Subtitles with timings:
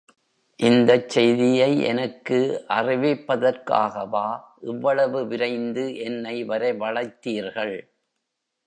[0.59, 2.39] இந்தச் செய்தியை எனக்கு
[2.69, 4.25] அறிவிப்பதற்காகவா
[4.61, 7.77] இவ்வளவு விரைந்து என்னை வரவழைத்தீர்கள்?